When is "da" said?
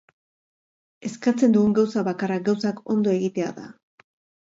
3.63-3.73